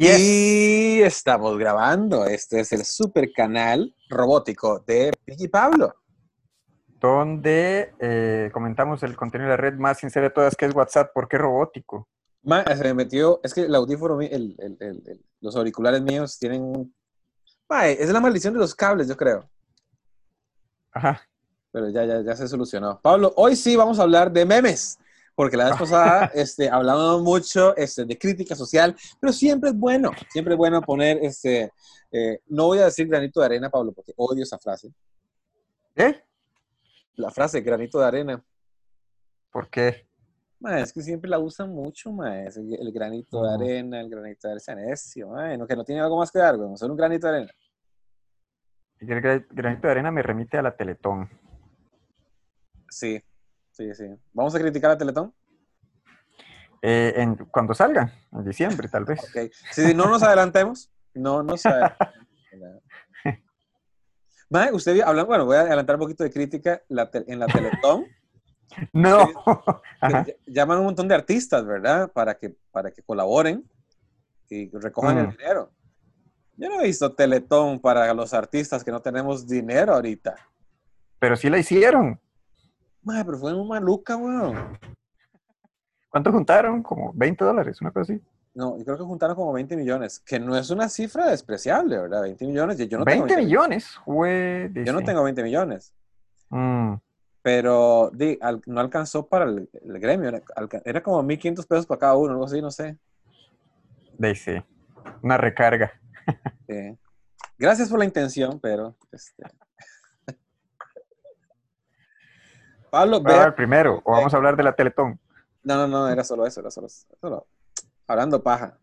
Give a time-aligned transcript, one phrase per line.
[0.00, 2.24] Y estamos grabando.
[2.24, 5.92] Este es el super canal robótico de Piggy Pablo.
[7.00, 11.10] Donde eh, comentamos el contenido de la red más sincera de todas, que es WhatsApp.
[11.12, 12.06] ¿Por qué robótico?
[12.44, 16.62] Ma, se me metió, es que el audífono, el, el, el, los auriculares míos tienen
[16.62, 16.94] un...
[17.68, 19.50] Ma, es la maldición de los cables, yo creo.
[20.92, 21.20] Ajá.
[21.72, 23.00] Pero ya, ya, ya se solucionó.
[23.00, 24.96] Pablo, hoy sí vamos a hablar de memes
[25.38, 30.10] porque la vez pasada este, hablamos mucho este, de crítica social, pero siempre es bueno,
[30.30, 31.70] siempre es bueno poner, este,
[32.10, 34.92] eh, no voy a decir granito de arena, Pablo, porque odio esa frase.
[35.94, 36.20] ¿Eh?
[37.14, 38.44] La frase granito de arena.
[39.52, 40.08] ¿Por qué?
[40.58, 44.48] Ma, es que siempre la usan mucho, ma, el, el granito de arena, el granito
[44.48, 47.28] de arena, necio, ma, no, que no tiene algo más que dar, solo un granito
[47.28, 47.52] de arena.
[49.00, 49.20] Y el
[49.52, 51.30] granito de arena me remite a la Teletón.
[52.90, 53.22] Sí,
[53.78, 54.06] Sí, sí.
[54.32, 55.32] ¿Vamos a criticar a Teletón?
[56.82, 59.20] Eh, en, cuando salga, en diciembre, tal vez.
[59.30, 59.50] Okay.
[59.70, 62.82] Si no nos adelantemos, no nos adelantemos.
[64.72, 68.06] usted hablando, bueno, voy a adelantar un poquito de crítica la en la Teletón.
[68.92, 69.30] No.
[70.46, 72.12] Llaman un montón de artistas, ¿verdad?
[72.12, 73.64] Para que, para que colaboren
[74.50, 75.30] y recojan el Mm.
[75.30, 75.72] dinero.
[76.56, 80.36] Yo no he visto Teletón para los artistas que no tenemos dinero ahorita.
[81.18, 82.20] Pero sí la hicieron.
[83.08, 84.78] Madre, pero fue muy maluca, weón.
[86.10, 86.82] ¿Cuánto juntaron?
[86.82, 88.22] Como 20 dólares, una cosa así.
[88.54, 92.22] No, yo creo que juntaron como 20 millones, que no es una cifra despreciable, ¿verdad?
[92.22, 92.76] 20 millones.
[92.78, 94.72] Yo no tengo 20 millones, güey.
[94.84, 95.94] Yo no tengo 20 millones.
[96.50, 96.94] Mm,
[97.42, 100.28] Pero di, al- no alcanzó para el, el gremio.
[100.28, 100.42] Era,
[100.84, 102.98] era como 1.500 pesos para cada uno, algo así, no sé.
[104.34, 104.54] sí.
[105.22, 105.92] Una recarga.
[106.66, 106.96] Eh,
[107.58, 108.96] gracias por la intención, pero...
[109.12, 109.42] Este...
[112.90, 115.18] Pablo, a ver primero, o vamos a hablar de la Teletón.
[115.62, 117.06] No, no, no, era solo eso, era solo eso.
[117.20, 117.46] solo-
[118.06, 118.78] Hablando paja.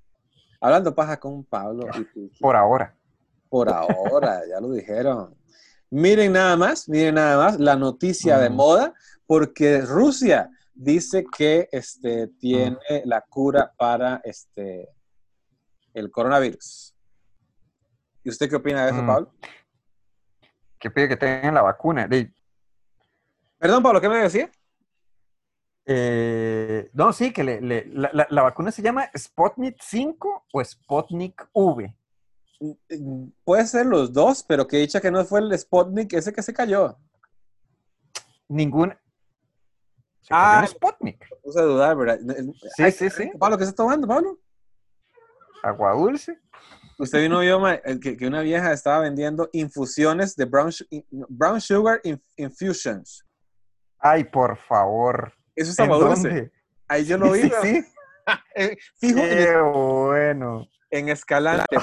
[0.62, 2.28] Hablando paja con Pablo y.
[2.40, 2.96] Por ahora.
[3.50, 5.36] Por ahora, ya lo dijeron.
[5.90, 8.54] Miren nada más, miren nada más la noticia de Mm.
[8.56, 8.94] moda,
[9.28, 14.90] porque Rusia dice que este, tiene la cura para este,
[15.94, 16.94] el coronavirus.
[18.24, 19.08] ¿Y usted qué opina de eso, Mm.
[19.08, 19.32] Pablo?
[20.80, 22.08] Que pide que tengan la vacuna.
[23.58, 24.50] Perdón, Pablo, ¿qué me decía?
[25.88, 30.64] eh, no, sí, que le- le- la, la- la vacuna se llama Sputnik 5 o
[30.64, 31.96] Sputnik V.
[33.44, 36.54] Puede ser los dos, pero que dicha que no fue el Sputnik ese que se
[36.54, 36.98] cayó.
[38.48, 39.00] Ninguna.
[40.22, 40.62] Se Ah.
[40.62, 41.20] cayó Sputnik.
[41.30, 42.20] Me puse a dudar, ¿verdad?
[42.76, 43.32] Sí, Ay, sí, sí.
[43.40, 44.40] Pablo, ¿qué está tomando, Pablo?
[45.62, 46.40] Agua dulce.
[46.98, 47.62] Usted vino vio
[48.02, 50.72] que, que una vieja estaba vendiendo infusiones de brown,
[51.30, 53.25] brown sugar inf- infusions.
[54.00, 55.34] Ay, por favor.
[55.56, 56.28] Eso está ¿En muy dulce.
[56.30, 56.52] dónde?
[56.88, 57.42] Ahí yo lo vi.
[57.42, 57.86] Sí, sí.
[58.56, 60.68] Eh, Fijo, en, Qué bueno.
[60.90, 61.78] en Escalante.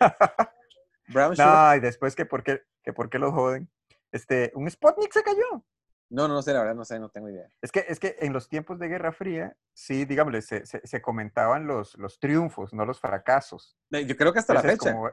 [1.08, 1.34] brown.
[1.38, 3.70] No, y después que por qué, que por qué los joden.
[4.12, 5.64] Este, un Sputnik se cayó.
[6.10, 7.48] No, no, no sé, la verdad, no sé, no tengo idea.
[7.62, 11.00] Es que, es que en los tiempos de Guerra Fría, sí, digámosle, se, se- se
[11.00, 13.78] comentaban los, los triunfos, no los fracasos.
[13.92, 14.92] Eh, Yo creo que hasta la fecha.
[14.92, 15.10] como-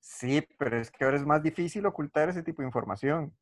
[0.00, 3.36] Sí, pero es que ahora es más difícil ocultar ese tipo de información.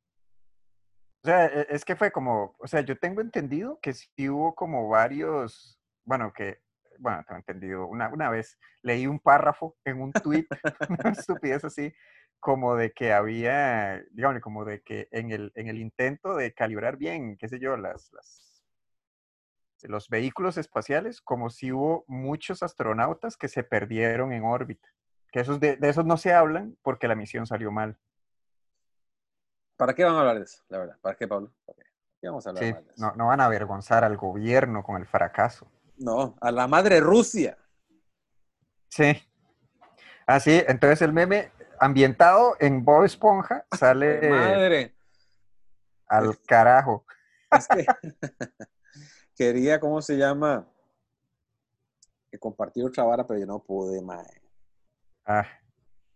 [1.25, 4.55] O sea, e- es que fue como, o sea, yo tengo entendido que sí hubo
[4.55, 6.59] como varios, bueno, que,
[6.99, 10.47] bueno, tengo entendido, una, una vez leí un párrafo en un tweet,
[11.01, 11.95] una estupidez así,
[12.41, 16.99] como de que había, digamos, como de que en el, en el intento de calibrar
[16.99, 18.63] bien, qué sé yo, las, las,
[19.85, 24.89] los vehículos espaciales, como si hubo muchos astronautas que se perdieron en órbita.
[25.33, 27.99] Que esos de, de esos no se hablan porque la misión salió mal.
[29.85, 30.63] ¿Para qué van a hablar de eso?
[30.71, 31.53] La verdad, ¿para qué, Pablo?
[31.67, 31.83] ¿Para qué?
[31.83, 33.05] ¿Para qué vamos a hablar Sí, más de eso?
[33.05, 35.71] no, no van a avergonzar al gobierno con el fracaso.
[35.99, 37.59] No, a la madre Rusia.
[38.89, 39.13] Sí.
[40.27, 44.95] Así, entonces el meme ambientado en Bob Esponja sale Madre.
[46.07, 47.05] al carajo.
[47.51, 47.85] Es que
[49.37, 50.67] quería, ¿cómo se llama?
[52.31, 54.41] Que compartir otra vara, pero yo no pude, mae.
[55.27, 55.47] Ah,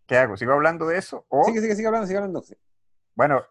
[0.06, 0.38] ¿Qué hago?
[0.38, 1.26] ¿Sigo hablando de eso?
[1.28, 2.42] O, Sigue, sigue, sigue hablando, sigue hablando.
[3.14, 3.44] bueno,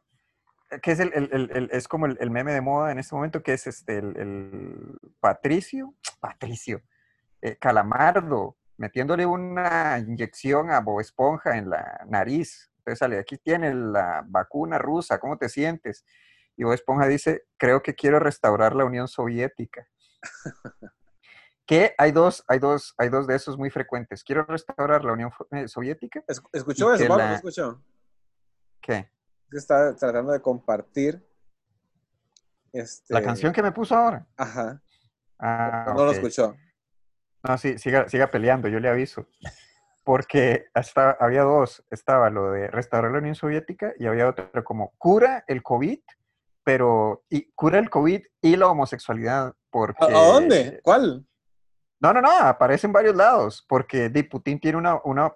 [0.81, 3.41] que es el, el- el- es como el, el meme de moda en este momento,
[3.41, 6.81] que es este el, el Patricio, Patricio,
[7.41, 12.71] eh, Calamardo, metiéndole una inyección a Bob Esponja en la nariz.
[12.79, 16.05] Entonces sale, aquí tiene la vacuna rusa, ¿cómo te sientes?
[16.55, 19.87] Y Bob Esponja dice, creo que quiero restaurar la Unión Soviética.
[21.65, 24.23] que hay dos, hay dos, hay dos de esos muy frecuentes.
[24.23, 26.23] Quiero restaurar la Unión eh, Soviética.
[26.27, 27.03] Es- ¿Escuchó eso,
[27.35, 27.83] escuchó?
[28.81, 29.09] ¿Qué?
[29.51, 31.25] Está tratando de compartir.
[32.73, 34.25] Este, La canción que me puso ahora.
[34.35, 34.81] Ajá.
[35.39, 36.55] Ah, no lo escuchó.
[37.47, 39.27] No, sí, siga, siga peleando, yo le aviso.
[40.03, 41.83] Porque hasta había dos.
[41.91, 45.99] Estaba lo de restaurar la Unión Soviética y había otro como cura el COVID,
[46.63, 49.53] pero y cura el COVID y la homosexualidad.
[49.69, 50.79] Porque, ¿A, dónde?
[50.83, 51.25] ¿Cuál?
[51.99, 55.31] No, no, no, aparece en varios lados, porque Putin tiene una, una-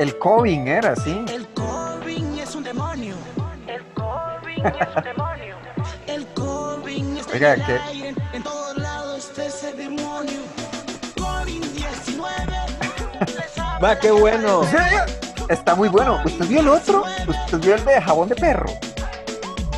[0.00, 1.26] El COVID era, sí.
[1.28, 3.14] El COVID es un demonio.
[3.66, 5.56] El COVID es un demonio.
[6.06, 7.72] El COVID está Oiga, en el ¿qué?
[7.72, 8.14] aire.
[8.32, 10.40] En todos lados está ese demonio.
[11.16, 12.24] COVID-19.
[13.84, 14.62] Va, qué bueno.
[15.50, 16.22] Está muy bueno.
[16.24, 17.04] ¿Usted vio el otro?
[17.28, 18.70] ¿Usted vio el de jabón de perro?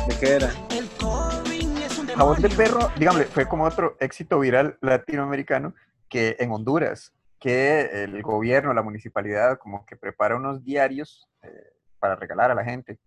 [0.07, 0.53] ¿De qué era?
[0.69, 2.71] El COVID es un Jabón de demonio.
[2.71, 5.73] perro, dígame, fue como otro éxito viral latinoamericano
[6.07, 7.11] que en Honduras,
[7.43, 12.63] que el gobierno, la municipalidad, como que prepara unos diarios eh, para regalar a la
[12.63, 12.99] gente.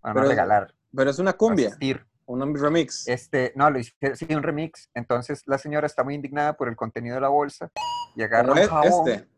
[0.00, 2.02] Bueno, no Pero- regalar, Pero es una cumbia, asistir.
[2.26, 3.06] un remix.
[3.08, 4.88] Este, no, lo hicieron, sí, un remix.
[4.94, 7.70] Entonces la señora está muy indignada por el contenido de la bolsa
[8.16, 9.08] y agarra un es- jabón.
[9.08, 9.28] este.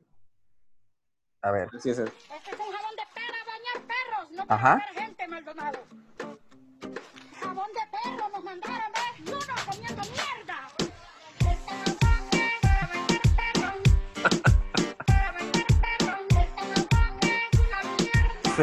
[1.43, 2.04] A ver, Sí, ese.
[2.04, 4.76] Este es un jabón de para bañar perros, no Ajá.
[4.78, 5.78] para bañar gente, Maldonado.
[7.40, 9.32] Jabón de perro nos mandaron, ¿ves?
[9.32, 10.45] Uno comiendo mierda.
[18.56, 18.62] Sí.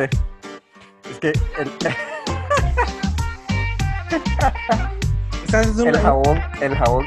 [1.10, 1.72] Es que el,
[5.48, 7.06] Esa es un- el jabón, el jabón.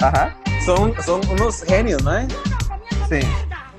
[0.00, 0.36] Ajá.
[0.64, 2.12] son, son unos genios, ¿no?
[3.08, 3.20] Sí,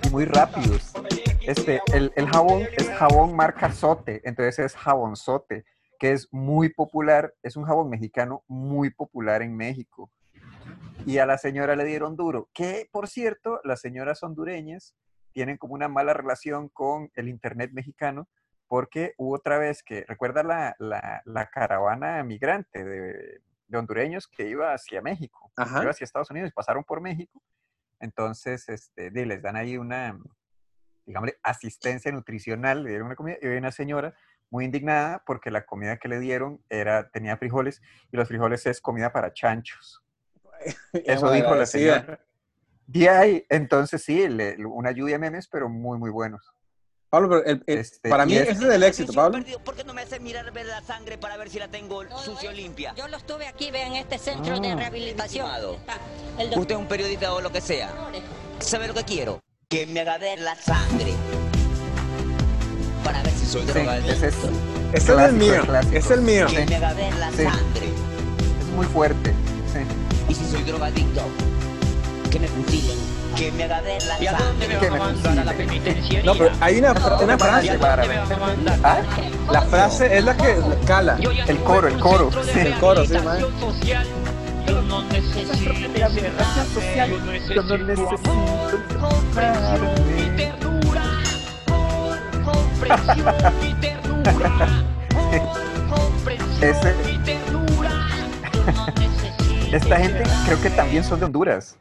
[0.03, 0.93] y muy rápidos.
[1.41, 5.65] Este, el, el jabón es jabón marca Sote, entonces es jabonzote,
[5.97, 10.11] que es muy popular, es un jabón mexicano muy popular en México.
[11.07, 14.93] Y a la señora le dieron duro, que por cierto, las señoras hondureñas
[15.31, 18.27] tienen como una mala relación con el Internet mexicano,
[18.67, 24.47] porque hubo otra vez que, recuerda la, la- la caravana migrante de, de hondureños que
[24.47, 25.81] iba hacia México, Ajá.
[25.81, 27.41] iba hacia Estados Unidos y pasaron por México.
[27.99, 30.17] Entonces, este, les dan ahí una,
[31.05, 34.13] digamos, asistencia nutricional, le dieron una comida, y hay una señora
[34.49, 37.81] muy indignada porque la comida que le dieron era, tenía frijoles,
[38.11, 40.03] y los frijoles es comida para chanchos.
[40.93, 42.25] Eso dijo la señora.
[42.87, 46.41] De ahí, entonces sí, le- una lluvia de memes, pero muy, muy buenos.
[47.09, 49.43] Pablo, pero el- el- Este, para mí es- ese es el éxito, Pablo.
[49.65, 52.49] ¿Por qué no me hace mirar ver la sangre para ver si la tengo sucia
[52.49, 52.93] o limpia?
[52.95, 54.75] Yo lo estuve aquí, ve, en este centro de Ah.
[54.75, 55.45] rehabilitación.
[55.45, 55.75] Estimado.
[55.75, 55.97] Está
[56.39, 57.91] el Usted es un periodista o lo que sea.
[58.59, 59.41] ¿Sabe lo que quiero?
[59.69, 61.13] Que me haga ver la sangre.
[63.03, 64.11] Para ver si soy Sí, drogadicto.
[64.11, 64.27] es, Ese
[64.93, 65.61] es el Clásico, mío.
[65.65, 65.95] clásico.
[65.97, 66.47] Es el mío.
[66.47, 67.43] Que me haga ver la Sí.
[67.43, 67.87] sangre.
[68.61, 69.33] es muy fuerte.
[69.73, 69.79] sí.
[70.29, 71.21] Y si soy drogadicto,
[72.31, 72.97] que me fusilen.
[73.35, 75.53] Que me haga ver la ¿Y a dónde me van a me mandar a la
[75.53, 76.23] penitenciaría?
[76.23, 77.77] No, pero hay una, una ¿Y a frase.
[77.77, 78.79] dónde me van a mandar?
[78.83, 79.01] ¿Ah?
[79.51, 81.17] La frase es la que cala.
[81.19, 83.13] Yo El coro, el coro, sí, el coro, sí,
[83.59, 84.07] social.
[84.67, 91.03] Yo no necesito encerrarme, yo necesito amor, comprensión y ternura.
[92.45, 93.35] Comprensión
[93.69, 94.83] y ternura.
[95.89, 97.89] Comprensión y ternura.
[98.73, 101.77] No necesito Esta gente creo que también son de Honduras.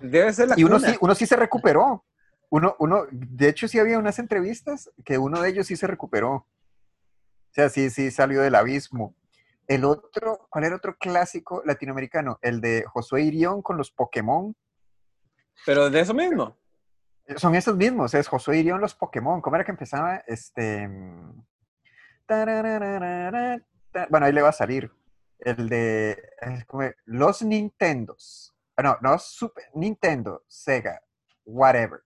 [0.00, 0.90] Debe ser la Y uno cuna.
[0.90, 2.04] sí, uno sí se recuperó.
[2.48, 6.32] Uno, uno, de hecho, sí había unas entrevistas que uno de ellos sí se recuperó.
[6.32, 6.46] O
[7.52, 9.14] sea, sí, sí salió del abismo.
[9.66, 12.38] El otro, ¿cuál era otro clásico latinoamericano?
[12.40, 14.54] El de Josué Irión con los Pokémon.
[15.64, 16.56] Pero de eso mismo.
[17.36, 19.40] Son esos mismos, es Josué Irión, los Pokémon.
[19.40, 20.18] ¿Cómo era que empezaba?
[20.26, 20.88] Este.
[24.08, 24.92] Bueno, ahí le va a salir.
[25.40, 26.22] El de.
[27.04, 28.55] los Nintendos.
[28.76, 31.00] Ah, No, no Super Nintendo, Sega,
[31.44, 32.00] whatever.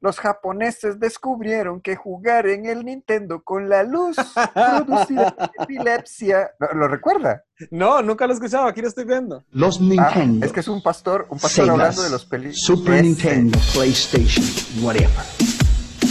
[0.00, 4.16] Los japoneses descubrieron que jugar en el Nintendo con la luz
[4.54, 6.50] producía epilepsia.
[6.60, 7.42] ¿Lo, lo recuerda?
[7.70, 8.66] No, nunca lo he escuchado.
[8.66, 9.44] Aquí lo estoy viendo.
[9.50, 10.46] Los Ah, Nintendo.
[10.46, 12.60] es que es un pastor, un pastor Segas, hablando de los películas.
[12.62, 14.44] Super Nintendo, PlayStation,
[14.84, 15.10] whatever.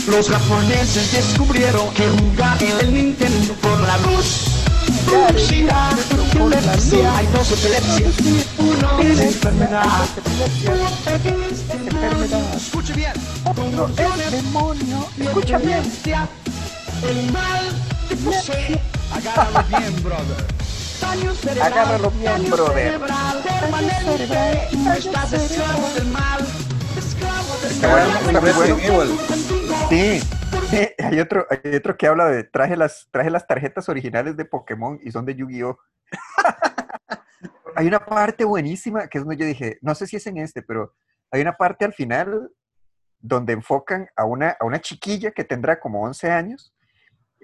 [0.09, 4.64] Los japoneses descubrieron que jugar en el Nintendo por la luz
[7.15, 8.13] Hay dos epilepsias.
[8.57, 9.85] Uno es enfermedad.
[12.55, 13.13] Escuche bien.
[14.31, 15.07] Demonio.
[15.19, 15.81] Escucha bien.
[17.03, 17.65] El mal
[18.09, 18.81] te posee.
[19.13, 20.45] Agárralo bien, brother.
[21.01, 21.73] daño cerebral.
[21.73, 22.99] Agárralo bien, brother.
[23.59, 24.69] permanente.
[24.97, 26.45] Estás esclavo del mal.
[26.97, 28.07] Esclavo del Está mal.
[28.07, 29.15] bueno, está muy bueno.
[29.27, 30.21] Resident Evil.
[30.21, 30.34] Sí,
[30.99, 34.99] hay otro, hay otro que habla de traje las, traje las tarjetas originales de Pokémon
[35.03, 35.77] y son de Yu-Gi-Oh!
[37.75, 40.61] hay una parte buenísima que es donde yo dije, no sé si es en este,
[40.61, 40.95] pero
[41.31, 42.51] hay una parte al final
[43.19, 46.73] donde enfocan a una, a una chiquilla que tendrá como 11 años.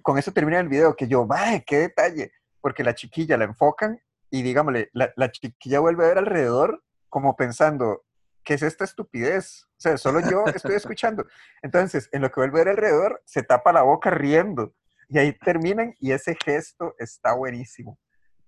[0.04, 2.32] Con eso termina el video, que yo, ¡vaya, qué detalle!
[2.62, 8.04] Porque la chiquilla la enfocan y digámosle, la chiquilla vuelve a ver alrededor como pensando,
[8.44, 9.64] ¿qué es esta estupidez?
[9.78, 11.26] O sea, solo yo estoy escuchando.
[11.62, 14.74] Entonces, en lo que vuelve a ver alrededor, se tapa la boca riendo.
[15.10, 18.00] Y ahí terminan y ese gesto está buenísimo.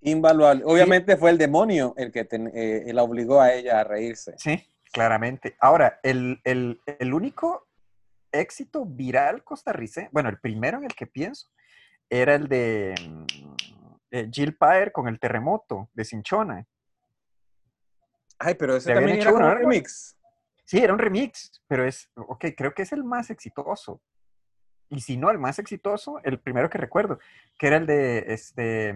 [0.01, 0.63] Invaluable.
[0.65, 4.33] Obviamente fue el demonio el que eh, la obligó a ella a reírse.
[4.37, 5.55] Sí, claramente.
[5.59, 7.67] Ahora, el, el- el único
[8.31, 11.47] éxito viral costarricense, bueno, el primero en el que pienso,
[12.09, 12.95] era el de
[14.11, 16.65] eh, Jill Paer con el terremoto de Cinchona.
[18.39, 20.17] Ay, pero ese también hecho era un remix.
[20.65, 24.01] Sí, era un remix, pero es, ok, creo que es el más exitoso.
[24.89, 27.19] Y si no, el más exitoso, el primero que recuerdo,
[27.57, 28.89] que era el de, este,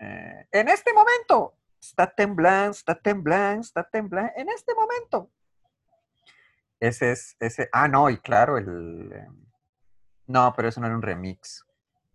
[0.00, 5.30] eh, en este momento, está temblando, está temblando, está temblando, en este momento.
[6.80, 9.28] Ese es, ese, ah, no, y claro, el, eh,
[10.26, 11.64] no, pero eso no era un remix.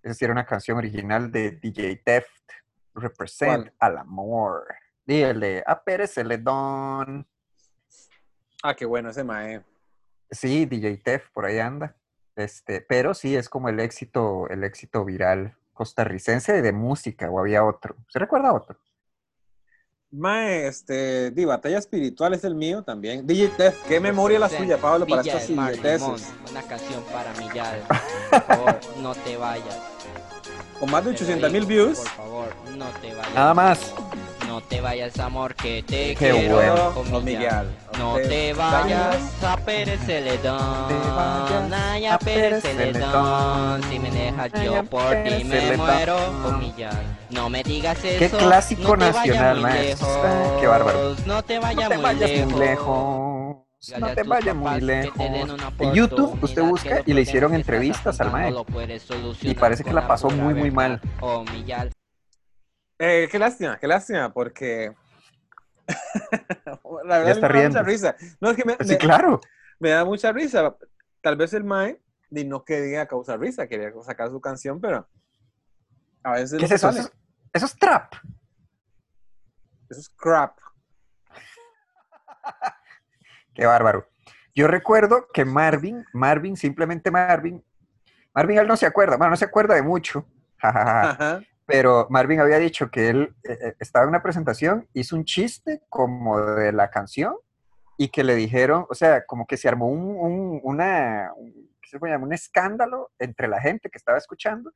[0.04, 2.28] Esa sí era una canción original de DJ Theft,
[2.94, 3.76] Represent ¿Cuál?
[3.80, 4.68] al amor.
[5.10, 7.26] De A Pérez Celedón.
[8.62, 9.64] Ah, qué bueno ese mae.
[10.30, 11.96] Sí, DJ Tef, por ahí anda.
[12.36, 17.66] Este, pero sí es como el éxito, el éxito viral costarricense de música, o había
[17.66, 17.96] otro.
[18.08, 18.78] ¿Se recuerda otro?
[20.12, 23.26] Mae, este, di, batalla espiritual es el mío también.
[23.26, 26.32] DJ Tef, qué memoria la suya, Pablo, para Villa estas idioteces.
[26.52, 27.82] Una canción para Millal.
[28.30, 29.80] Por favor, no te vayas.
[30.80, 31.98] Con más de Te lo 800 mil views.
[31.98, 33.34] Por favor, no te vayas.
[33.34, 33.96] Nada más.
[34.60, 36.54] No te vayas, amor, que te Qué quiero.
[36.56, 37.22] bueno.
[37.22, 37.24] Millán.
[37.24, 37.68] Miguel.
[37.98, 40.88] No te vayas a Pérez Celedón.
[40.90, 43.84] te vayas Ay, a a Pérez Celedón.
[43.90, 47.18] Si me dejas Ay, yo por ti me muero con Millán.
[47.30, 48.20] No me digas eso.
[48.20, 50.58] Qué clásico no nacional, maestro.
[50.60, 51.16] Qué bárbaro.
[51.26, 52.52] No te No vayas, te muy, vayas lejos.
[52.52, 53.56] muy lejos.
[53.98, 55.20] No te vayas muy lejos.
[55.80, 58.50] En YouTube usted busca y le hicieron entrevistas al mae.
[58.50, 61.00] afrontando lo puedes solucionar parece que la pasó muy, muy mal.
[63.00, 64.94] Eh, qué lástima, qué lástima, porque.
[67.06, 67.84] la verdad Ya está me da mucha riendo.
[67.84, 68.16] risa.
[68.42, 69.40] No, es que me, Sí, me- claro.
[69.80, 70.76] me da mucha risa.
[71.22, 75.08] Tal vez el Mae ni no quería causar risa, quería sacar su canción, pero
[76.24, 76.92] a veces ¿Qué no es eso?
[76.92, 77.10] sale.
[77.52, 78.14] Eso es, trap.
[79.90, 80.58] Eso es crap.
[83.56, 84.08] Qué bárbaro.
[84.54, 87.64] Yo recuerdo que Marvin, Marvin, simplemente Marvin,
[88.34, 90.26] Marvin él no se acuerda, bueno, no se acuerda de mucho,
[90.62, 91.42] Ajá.
[91.70, 95.84] Pero Marvin había dicho que él eh, eh, estaba en una presentación, hizo un chiste
[95.88, 97.36] como de la canción
[97.96, 101.90] y que le dijeron, o sea, como que se armó un, un- una, un- ¿qué
[101.90, 102.28] se puede llamar?
[102.28, 104.72] Un escándalo entre la gente que estaba escuchando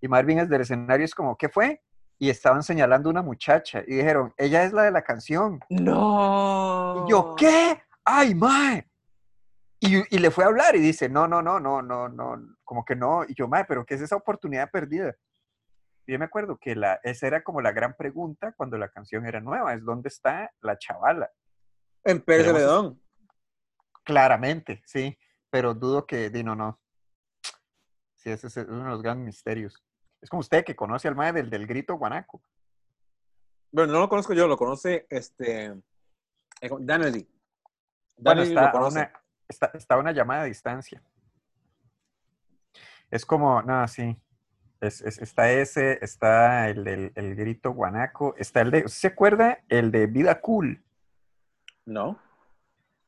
[0.00, 1.82] y Marvin desde el escenario es como, ¿qué fue?
[2.18, 5.60] Y estaban señalando a una muchacha y dijeron, ella es la de la canción.
[5.68, 7.04] No.
[7.06, 7.80] Y yo, ¿qué?
[8.04, 8.88] ¡Ay, mae!
[9.80, 12.84] Y, y le fue a hablar y dice, no, no, no, no, no, no, como
[12.84, 13.22] que no.
[13.28, 15.14] Y yo, mae, pero ¿qué es esa oportunidad perdida?
[16.08, 19.40] Yo me acuerdo que la, esa era como la gran pregunta cuando la canción era
[19.40, 21.30] nueva, es ¿dónde está la chavala?
[22.02, 22.50] En Pérez.
[24.04, 25.18] Claramente, sí,
[25.50, 26.80] pero dudo que, di, no.
[28.14, 29.84] Sí, ese es uno de los grandes misterios.
[30.22, 32.40] Es como usted que conoce al mae del, del grito guanaco.
[33.70, 35.66] Bueno, no lo conozco yo, lo conoce este.
[36.62, 37.28] eh, Danelly.
[38.16, 38.98] Bueno, está lo a, conoce.
[38.98, 39.12] una,
[39.46, 41.02] está, está a una llamada a distancia.
[43.10, 44.18] Es como, no, sí.
[44.80, 49.06] Es, es- está ese, está el del el grito guanaco, está el de, ¿usted ¿se
[49.08, 49.58] acuerda?
[49.68, 50.84] El de Vida Cool.
[51.84, 52.18] No.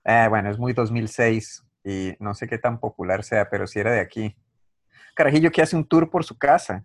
[0.05, 3.93] Ah, bueno, es muy 2006 y no sé qué tan popular sea, pero sí era
[3.93, 4.37] de aquí.
[5.15, 6.85] Carajillo que hace un tour por su casa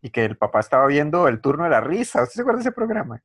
[0.00, 2.22] y que el papá estaba viendo el turno de la risa.
[2.22, 3.22] ¿Usted se acuerda de ese programa?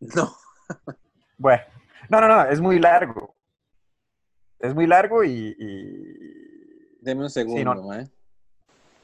[0.00, 0.34] No.
[1.38, 1.62] Bueno,
[2.08, 3.36] no, no, no, es muy largo.
[4.58, 7.82] Es muy largo y, y- Deme un segundo, no.
[7.84, 8.10] mae.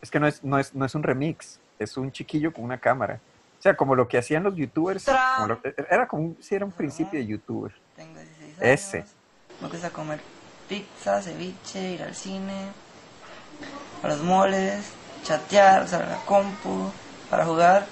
[0.02, 2.78] Es que no es, no, es, no es un remix, es un chiquillo con una
[2.78, 3.21] cámara.
[3.59, 5.04] O sea, como lo que hacían los youtubers.
[5.37, 7.73] como lo- era como un, sí, era un principio de youtuber.
[7.94, 8.59] Tengo 16 años.
[8.61, 9.04] Ese.
[9.61, 10.21] Me gusta comer
[10.68, 12.66] pizza, ceviche, ir al cine,
[14.02, 14.85] a los moles,
[15.23, 16.90] chatear, usar la compu
[17.30, 17.87] para jugar,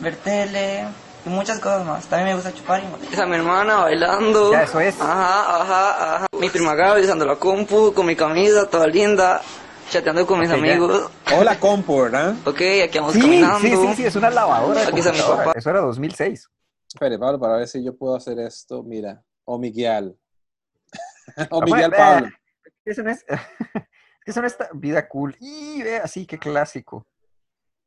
[0.00, 0.86] ver tele
[1.26, 2.06] y muchas cosas más.
[2.06, 3.20] También me gusta chupar y morir.
[3.20, 4.52] a mi hermana bailando.
[4.52, 4.98] Ya, eso es.
[4.98, 6.26] Ajá, ajá, ajá.
[6.38, 9.42] Mi prima Gaby usando la compu con mi camisa toda linda.
[9.90, 10.54] Chateando con mis ya.
[10.56, 11.10] amigos.
[11.36, 12.34] Hola, compu, ¿verdad?
[12.44, 13.58] Ok, aquí vamos Sí, caminando.
[13.60, 14.82] sí, sí, sí, es una lavadora.
[14.88, 15.52] Aquí está mi papá.
[15.54, 16.48] Eso era 2006.
[16.92, 18.82] Espere, Pablo, para ver si yo puedo hacer esto.
[18.82, 20.16] Mira, o Miguel.
[21.50, 22.28] o Miguel Pablo.
[22.84, 23.24] Eso no es,
[24.26, 25.36] eso no es vida cool.
[25.40, 27.06] Y ve así, qué clásico.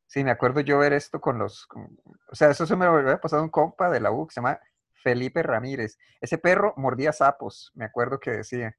[0.06, 1.66] Sí, me acuerdo yo ver esto con los.
[1.66, 1.98] con-
[2.30, 4.58] o sea, eso se me había pasado un compa de la U que se llama
[5.02, 5.98] Felipe Ramírez.
[6.20, 8.74] Ese perro mordía sapos, me acuerdo que decía.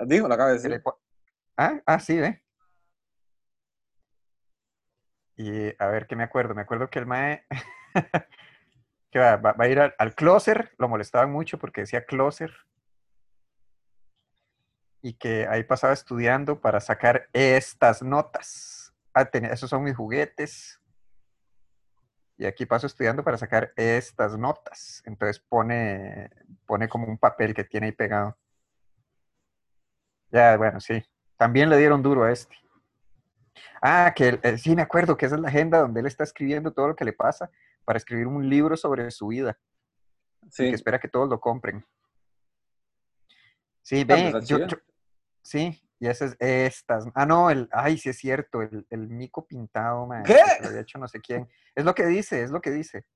[0.00, 0.82] Dijo, lo acaba de le decir.
[1.56, 2.42] ah, ah, sí, ve.
[5.36, 6.54] Y a ver, ¿qué me acuerdo?
[6.54, 7.44] Me acuerdo que el mae.
[9.10, 12.52] que va, va- a ir al, al closer, lo molestaban mucho porque decía closer.
[15.02, 18.94] Y que ahí pasaba estudiando para sacar estas notas.
[19.14, 20.80] Ah, tenía- esos son mis juguetes.
[22.38, 25.02] Y aquí paso estudiando para sacar estas notas.
[25.04, 26.30] Entonces pone,
[26.66, 28.36] pone como un papel que tiene ahí pegado.
[30.30, 31.02] Ya, bueno, sí.
[31.36, 32.56] También le dieron duro a este.
[33.80, 36.72] Ah, que eh, sí, me acuerdo que esa es la agenda donde él está escribiendo
[36.72, 37.50] todo lo que le pasa
[37.84, 39.58] para escribir un libro sobre su vida.
[40.50, 40.64] Sí.
[40.68, 41.84] que espera que todos lo compren.
[43.80, 44.76] Sí, ve, yo- yo-
[45.40, 47.06] sí, y ese es estas.
[47.14, 50.34] Ah, no, el, ay, sí es cierto, el, el mico pintado, man, ¿Qué?
[50.56, 51.48] que lo había hecho no sé quién.
[51.74, 53.06] Es lo que dice, es lo que dice.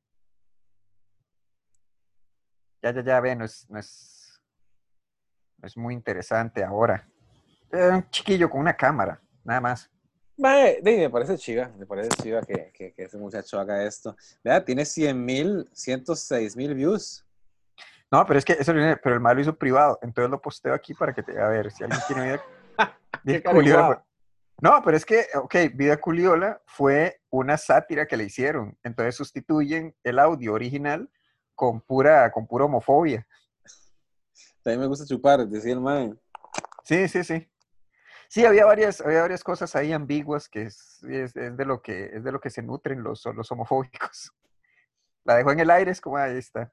[2.83, 4.41] Ya, ya, ya, ve, no es, no es,
[5.59, 7.09] no es muy interesante ahora.
[7.73, 9.91] Eh, un chiquillo con una cámara, nada más.
[10.39, 14.15] Mae, me parece chiva, me parece chiva que, que, que ese muchacho haga esto.
[14.45, 17.25] Vea, tiene 100 mil, 106 mil views.
[18.11, 20.95] No, pero es que eso, viene- pero el malo hizo privado, entonces lo posteo aquí
[20.95, 22.41] para que te, a ver, si alguien tiene vida,
[23.25, 23.87] vida culiola.
[23.89, 24.07] cariguao.
[24.63, 29.95] No, pero es que, ok, Vida Culiola fue una sátira que le hicieron, entonces sustituyen
[30.03, 31.11] el audio original
[31.55, 33.27] con pura, con pura homofobia.
[34.63, 36.15] También me gusta chupar, decía el mae.
[36.85, 37.47] Sí, sí, sí.
[38.29, 42.07] Sí, había varias, había varias cosas ahí ambiguas que es, es- es de lo que
[42.17, 44.33] es de lo que se nutren los, los homofóbicos.
[45.25, 46.73] La dejó en el aire, es como ahí está.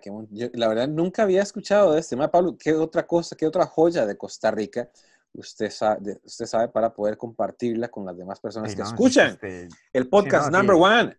[0.00, 2.16] Qué yo, la verdad, nunca había escuchado de este.
[2.16, 4.88] Mae, Pablo, ¿qué otra cosa, qué otra joya de Costa Rica
[5.34, 8.94] usted sabe, usted sabe para poder compartirla con las demás personas Sí, que no, sí,
[8.94, 10.82] escuchan este, el podcast no, number sí.
[10.82, 11.16] one?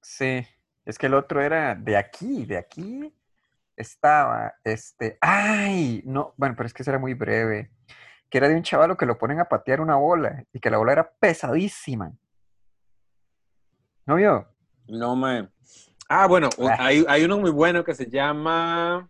[0.00, 0.46] Sí,
[0.84, 3.12] es que el otro era de aquí, de aquí
[3.80, 7.70] estaba, este, ay, no, bueno, pero es que ese era muy breve,
[8.28, 10.78] que era de un chavalo que lo ponen a patear una bola y que la
[10.78, 12.12] bola era pesadísima.
[14.06, 14.48] ¿No vio?
[14.88, 15.48] No, mae.
[16.08, 16.76] Ah, bueno, Ah.
[16.80, 19.08] hay, hay uno muy bueno que se llama.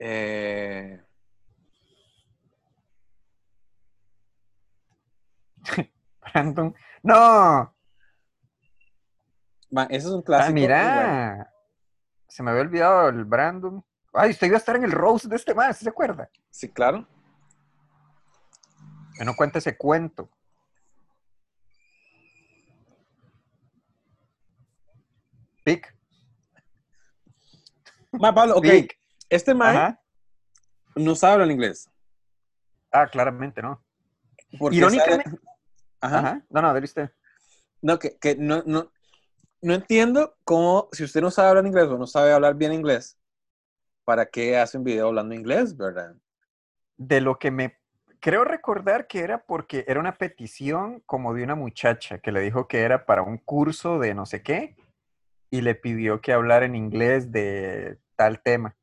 [0.00, 1.00] eh,
[6.32, 7.74] Brandon, no,
[9.70, 10.52] mae, ese es un ah, clásico.
[10.54, 10.60] bueno.
[10.60, 11.52] mira,
[12.28, 13.84] se me había olvidado el Brandon.
[14.12, 16.30] Ay, usted iba a estar en el roast de este más, ¿sí ¿se acuerda?
[16.50, 17.06] Sí, claro.
[19.16, 20.30] Que no cuenta ese cuento.
[25.64, 25.94] Pic.
[28.12, 28.62] Mae, Pablo, ok.
[28.62, 28.98] Pic.
[29.28, 30.00] Este mae Ajá.
[30.96, 31.90] no sabe hablar inglés.
[32.90, 33.84] Ah, claramente no.
[34.58, 35.24] porque Irónicamente.
[35.24, 35.40] sabe-
[36.00, 36.18] Ajá.
[36.18, 36.42] Ajá.
[36.48, 37.10] No, no, dele usted.
[37.82, 38.90] No, que, que no, no,
[39.60, 43.18] no entiendo cómo, si usted no sabe hablar inglés o no sabe hablar bien inglés,
[44.04, 46.14] ¿para qué hace un video hablando inglés, verdad?
[46.96, 47.78] De lo que me
[48.20, 52.66] creo recordar que era porque era una petición como de una muchacha que le dijo
[52.66, 54.76] que era para un curso de no sé qué
[55.50, 58.76] y le pidió que hablara en inglés de tal tema.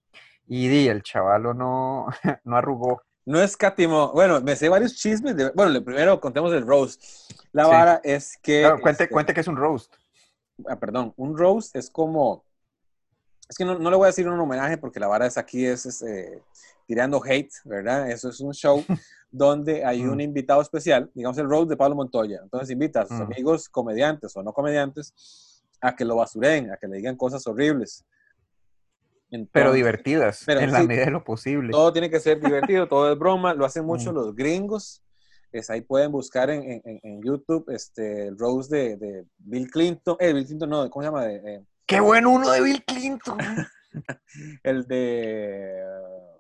[0.48, 2.08] Y di, el chavalo no,
[2.44, 3.02] no arrugó.
[3.26, 4.12] No escatimó.
[4.14, 5.36] Bueno, me sé varios chismes.
[5.36, 7.04] De, bueno, primero contemos el roast.
[7.52, 7.72] La Sí.
[7.72, 8.62] vara es que.
[8.62, 9.94] Claro, cuente, este, cuente que es un roast.
[10.68, 12.44] Ah, perdón, un roast es como.
[13.48, 15.66] Es que no, no le voy a decir un homenaje porque la vara es aquí,
[15.66, 16.42] es, es, eh,
[16.88, 18.10] tirando hate, ¿verdad?
[18.10, 18.84] Eso es un show
[19.32, 20.22] donde hay un Mm.
[20.22, 22.40] invitado especial, digamos el roast de Pablo Montoya.
[22.42, 23.24] Entonces invita a sus Mm.
[23.24, 28.04] amigos comediantes o no comediantes a que lo basuren, a que le digan cosas horribles.
[29.52, 31.72] Pero divertidas, pero en la medida de lo posible.
[31.72, 34.16] todo tiene que ser divertido, todo es broma, lo hacen mucho Mm.
[34.16, 35.02] los gringos.
[35.58, 40.18] Es, ahí pueden buscar en, en- en- YouTube este, el roast de, de Bill Clinton,
[40.20, 41.26] eh, Bill Clinton no, ¿cómo se llama?
[41.26, 43.38] De, eh, ¡Qué bueno uno de Bill Clinton!
[44.64, 45.82] el de,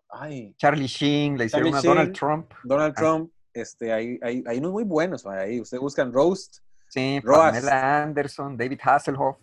[0.09, 1.93] ay, Charlie Sheen, le hicieron Charlie a Sheen.
[1.95, 2.51] Donald Trump.
[2.63, 2.99] Donald Ah.
[2.99, 3.31] Trump.
[3.53, 6.57] Este, hay, hay, hay unos muy buenos, ahí ustedes buscan roast.
[6.89, 7.39] Sí, Roast.
[7.55, 9.37] Pamela Anderson, David Hasselhoff.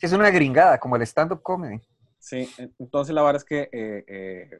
[0.00, 1.80] Es una gringada, como el stand-up comedy.
[2.20, 4.50] Sí, en- entonces la verdad es que, eh, eh,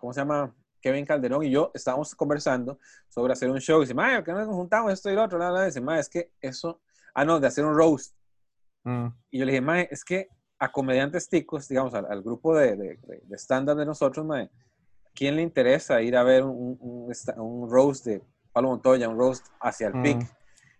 [0.00, 0.52] ¿cómo se llama?
[0.80, 3.78] Kevin Calderón y yo estábamos conversando sobre hacer un show.
[3.78, 5.38] Y dice, "Mae, ¿por qué no nos juntamos esto y lo otro?
[5.38, 5.66] Nada, nada.
[5.66, 6.80] Dice, "Mae, es que eso,
[7.14, 8.14] ah, no, de hacer un roast.
[8.84, 12.54] Mm, Y yo le dije, mae, es que a comediantes ticos, digamos, al, al grupo
[12.56, 14.48] de, de, de stand-up de nosotros, mae,
[15.14, 19.46] ¿quién le interesa ir a ver un, un, un roast de Pablo Montoya, un roast
[19.60, 20.02] hacia el Mm.
[20.02, 20.22] pic?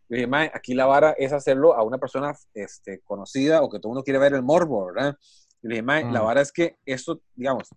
[0.08, 3.78] Yo dije, mae, aquí la vara es hacerlo a una persona este, conocida o que
[3.78, 5.16] todo el mundo quiere ver el morbo, ¿verdad?
[5.60, 6.24] Yo le dije, mae, la Mm.
[6.24, 7.68] vara es que esto, digamos,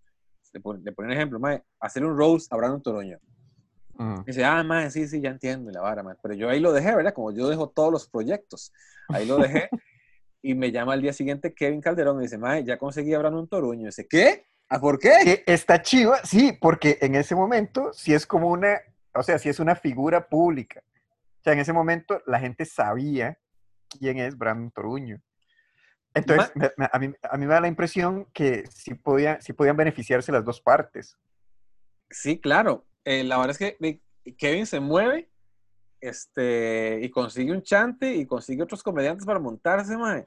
[0.54, 3.18] le pon- le pongo un ejemplo, mae, hacer un roast a Brandon Toroño.
[4.26, 6.16] Dice, ah, mae, sí, sí, ya entiendo y la vara, mae.
[6.22, 7.14] Pero yo ahí lo dejé, ¿verdad?
[7.14, 8.74] Como yo dejo todos los proyectos.
[9.10, 9.70] Ahí lo dejé.
[10.42, 13.48] y me llama al día siguiente Kevin Calderón y dice, mae, ya conseguí a Brandon
[13.48, 13.86] Toruño.
[13.88, 14.46] dice, ¿qué?
[14.70, 15.12] ¿Ah, por qué?
[15.24, 18.80] Que está chiva, sí, porque en ese momento sí es como una,
[19.14, 20.82] o sea, sí es una figura pública.
[21.40, 23.38] O sea, en ese momento la gente sabía
[24.00, 25.22] quién es Brandon Toruño.
[26.14, 29.54] Entonces, me- me- a, mí, a mí me da la impresión que sí, podía, sí
[29.54, 31.18] podían beneficiarse las dos partes.
[32.10, 32.86] Sí, claro.
[33.06, 34.02] Eh, la verdad es que
[34.38, 35.30] Kevin se mueve
[36.02, 40.26] este, y consigue un chante y consigue otros comediantes para montarse, mae.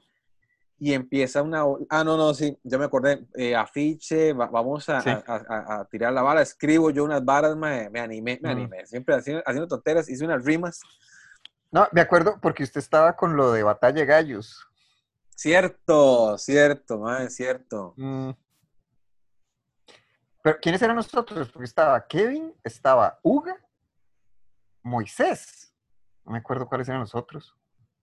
[0.77, 1.63] Y empieza una...
[1.89, 3.25] Ah, no, no, sí, ya me acordé.
[3.35, 5.09] Eh, afiche, va- vamos a, Sí.
[5.09, 6.41] a- a- a tirar la vara.
[6.41, 7.89] Escribo yo unas varas, mae.
[7.89, 8.51] Me animé, me Mm.
[8.51, 8.85] animé.
[8.85, 10.81] Siempre haciendo, haciendo tonteras, hice unas rimas.
[11.71, 14.65] No, me acuerdo porque usted estaba con lo de Batalla Gallos.
[15.35, 17.93] Cierto, cierto, mae, cierto.
[17.97, 18.31] Mm.
[20.41, 21.49] Pero, ¿quiénes eran nosotros?
[21.51, 23.55] Porque estaba Kevin, estaba Uga,
[24.83, 25.73] Moisés.
[26.23, 27.55] No me acuerdo cuáles eran los otros.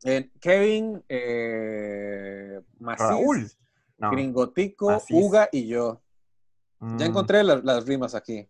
[0.04, 3.50] Eh, Kevin, eh, Macís, Raúl.
[3.98, 4.10] No.
[4.10, 5.06] Gringotico, Macís.
[5.16, 6.02] Uga y yo.
[6.80, 7.02] Ya Mm.
[7.02, 8.48] encontré las rimas aquí.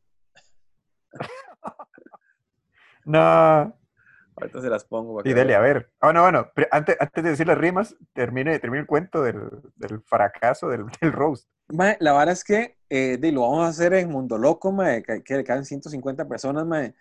[3.04, 3.76] No.
[4.36, 5.16] Ahorita se las pongo.
[5.16, 5.90] para Y dele, a ver.
[6.00, 9.40] Ah, no, bueno, pero antes, antes de decir las rimas, termine, termine el cuento del,
[9.76, 11.48] del fracaso del, del roast.
[11.68, 15.02] Mae, la verdad es que eh, de, lo vamos a hacer en Mundo Loco, mae,
[15.02, 16.94] que, que caen 150 personas, mae.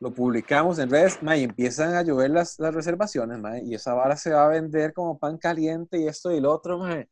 [0.00, 3.94] Lo publicamos en redes, mae, y empiezan a llover las, las reservaciones, mae, y esa
[3.94, 7.00] vara se va a vender como pan caliente y esto y lo otro, mae.
[7.02, 7.08] Y-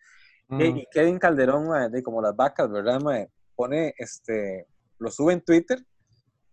[0.48, 0.60] Mm.
[0.76, 3.28] Y Kevin Calderón, mae, de como las vacas, ¿verdad, mae?
[3.56, 4.68] Pone, este,
[5.00, 5.80] lo sube en Twitter,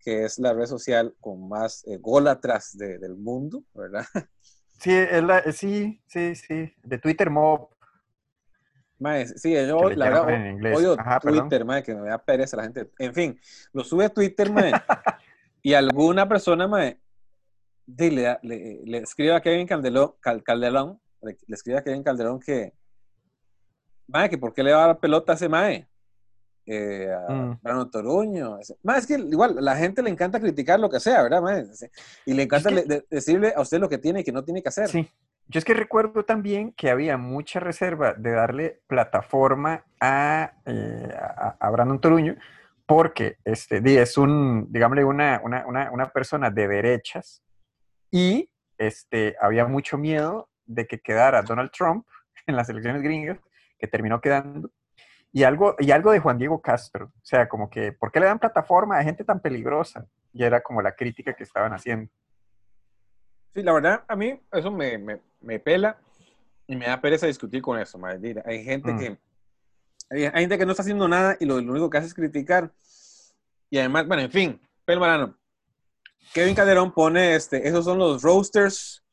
[0.03, 4.05] que es la red social con más eh, gólatras de- del mundo, ¿verdad?
[4.79, 6.73] Sí, es la- sí, sí, sí.
[6.83, 7.69] De Twitter Mob.
[8.99, 10.77] Mae, sí, yo, Que le la verdad, en inglés.
[10.77, 11.19] odio Ajá.
[11.19, 12.91] Twitter, mae, que me da pereza la gente.
[12.99, 13.39] En fin,
[13.71, 14.71] lo sube a Twitter, mae,
[15.61, 16.99] y alguna persona, mae,
[17.87, 22.39] le, le, le escribe a Kevin Calderón, Cal- Calderón le, le escribe a Kevin Calderón
[22.39, 22.73] que,
[24.07, 25.87] mae, que por qué le va a dar pelota a ese mae,
[26.65, 27.59] eh, a Mm.
[27.61, 28.57] Brano Toruño.
[28.83, 31.65] Mae, es que igual, la gente le encanta criticar lo que sea, ¿verdad, mae?
[32.25, 34.43] Y le encanta que- le- de- decirle a usted lo que tiene y que no
[34.43, 34.87] tiene que hacer.
[34.89, 35.09] Sí.
[35.49, 41.57] Yo es que recuerdo también que había mucha reserva de darle plataforma a, eh, a,
[41.59, 42.35] a Brandon Toruño,
[42.85, 47.43] porque este, es un, digámosle, una, una, una, una persona de derechas
[48.09, 52.05] y este, había mucho miedo de que quedara Donald Trump
[52.47, 53.37] en las elecciones gringas,
[53.77, 54.71] que terminó quedando,
[55.33, 57.05] y algo, y algo de Juan Diego Castro.
[57.07, 60.05] O sea, como que, ¿por qué le dan plataforma a gente tan peligrosa?
[60.31, 62.09] Y era como la crítica que estaban haciendo.
[63.53, 65.97] Sí, la verdad, a mí eso me, me, me pela
[66.67, 68.41] y me da pereza discutir con eso, madre.
[68.45, 68.97] Hay gente Mm.
[68.99, 69.17] que
[70.09, 72.13] hay, hay gente que no está haciendo nada y lo, lo único que hace es
[72.13, 72.71] criticar.
[73.69, 75.35] Y además, bueno, en fin, pelo marano.
[76.33, 79.03] Kevin Calderón pone, este, esos son los roasters,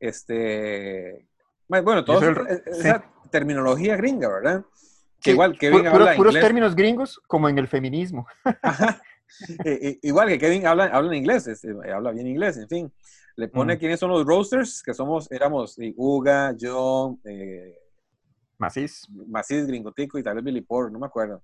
[0.00, 1.26] este,
[1.68, 2.04] bueno,
[2.46, 4.64] el- esa terminología gringa, ¿verdad?
[5.22, 6.44] Que igual Kevin puros, habla puros inglés.
[6.44, 8.26] términos gringos como en el feminismo.
[8.62, 9.00] Ajá.
[9.64, 12.92] Eh, eh, igual que Kevin habla, habla en inglés, este, habla bien inglés, en fin.
[13.36, 13.78] Le pone Mm.
[13.78, 17.78] quiénes son los roasters, que somos, éramos eh, Uga, yo, eh,
[18.58, 19.06] Macís.
[19.28, 21.42] Macís, Gringotico y tal vez Billy Porter, no me acuerdo.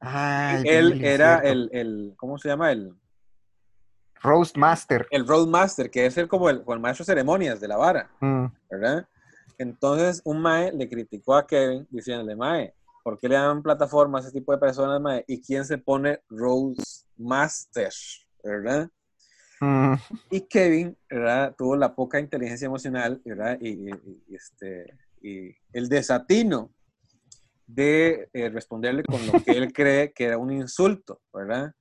[0.00, 2.72] Ay, Él Billy, era el, el, ¿cómo se llama?
[2.72, 2.94] El,
[4.22, 5.06] Roast Master.
[5.10, 8.08] el Roadmaster, que es el, como el, como el maestro de ceremonias de la vara,
[8.20, 9.06] Mm, ¿verdad?
[9.58, 14.20] Entonces, un Mae le criticó a Kevin diciéndole, Mae, ¿por qué le dan plataforma a
[14.22, 15.24] ese tipo de personas, Mae?
[15.26, 17.92] ¿Y quién se pone Roadmaster,
[18.42, 18.88] ¿verdad?
[19.60, 19.94] mm,
[20.30, 21.54] Y Kevin, ¿verdad?
[21.56, 23.58] Tuvo la poca inteligencia emocional, ¿verdad?
[23.60, 26.72] Y, y- y, este, y el desatino
[27.66, 31.72] de eh, responderle con lo que él cree que era un insulto, ¿verdad?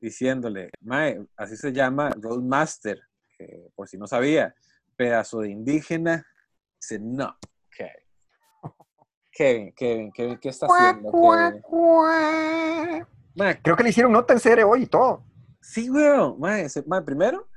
[0.00, 3.00] Diciéndole, Mae, así se llama Roadmaster,
[3.38, 4.54] que por si no sabía,
[4.96, 6.26] pedazo de indígena.
[6.80, 7.36] Dice, no.
[9.34, 11.10] Kevin, Kevin, Kevin, ¿qué está haciendo?
[11.10, 11.62] Kevin?
[13.62, 15.24] Creo que le hicieron nota en serio hoy y todo.
[15.60, 16.36] Sí, weón.
[16.60, 17.48] Ese- mae, primero,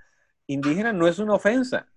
[0.47, 1.87] indígena no es una ofensa,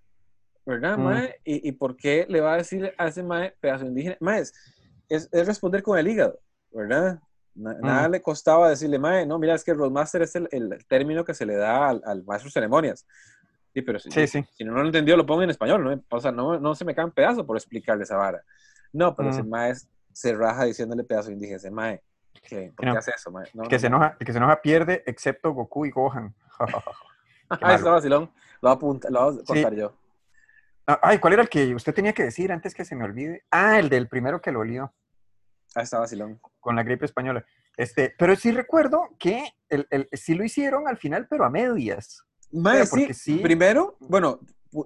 [0.65, 1.03] ¿verdad, Mm.
[1.03, 1.35] mae?
[1.43, 4.17] ¿Y, y por qué le va a decir a ese mae pedazo indígena?
[4.19, 4.53] Mae, es,
[5.09, 6.39] es- es responder con el hígado,
[6.71, 7.19] ¿verdad?
[7.55, 8.11] Na- Nada Mm.
[8.11, 11.45] le costaba decirle, mae, no, mira, es que Roadmaster es el, el término que se
[11.45, 13.05] le da al, al maestro de ceremonias.
[13.73, 14.45] Sí, pero si, Sí, sí.
[14.53, 16.03] si no lo entendió, lo pongo en español, ¿no?
[16.09, 18.43] O sea, no, no se me cae un pedazo por explicarle esa vara.
[18.93, 19.49] No, pero ese Mm.
[19.49, 19.73] mae
[20.13, 22.01] se raja diciéndole pedazo de indígena, ese mae.
[22.47, 22.73] ¿Qué?
[22.75, 22.91] ¿Por No.
[22.93, 23.47] qué hace eso, mae?
[23.53, 23.97] No, El que, no, se no.
[23.97, 26.33] enoja, el que se enoja pierde, excepto Goku y Gohan.
[27.49, 28.31] Ah, está vacilón.
[28.61, 29.93] Lo voy a, apunta- lo voy a cortar yo.
[30.87, 33.43] Ah, Ay, ¿cuál era el que usted tenía que decir antes que se me olvide?
[33.51, 34.93] Ah, el del primero que lo olió
[35.75, 36.39] Ah, está vacilón.
[36.61, 37.45] con la gripe española.
[37.75, 42.23] Este, pero sí recuerdo que el, el- sí lo hicieron al final, pero a medias.
[42.53, 43.37] Mae, Pero sí, porque sí.
[43.39, 44.39] Primero, bueno,